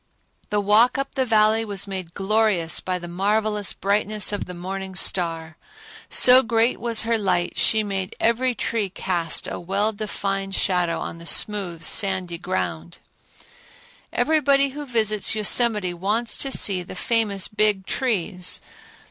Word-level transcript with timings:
The 0.49 0.59
walk 0.59 0.97
up 0.97 1.13
the 1.13 1.27
Valley 1.27 1.63
was 1.63 1.85
made 1.87 2.15
glorious 2.15 2.79
by 2.79 2.97
the 2.97 3.07
marvelous 3.07 3.71
brightness 3.71 4.31
of 4.33 4.45
the 4.45 4.55
morning 4.55 4.95
star. 4.95 5.57
So 6.09 6.41
great 6.41 6.79
was 6.79 7.03
her 7.03 7.19
light, 7.19 7.55
she 7.59 7.83
made 7.83 8.15
every 8.19 8.55
tree 8.55 8.89
cast 8.89 9.47
a 9.47 9.59
well 9.59 9.91
defined 9.93 10.55
shadow 10.55 10.99
on 10.99 11.19
the 11.19 11.27
smooth 11.27 11.83
sandy 11.83 12.39
ground. 12.39 12.97
Everybody 14.11 14.69
who 14.69 14.87
visits 14.87 15.35
Yosemite 15.35 15.93
wants 15.93 16.35
to 16.39 16.51
see 16.51 16.81
the 16.81 16.95
famous 16.95 17.47
Big 17.47 17.85
Trees. 17.85 18.59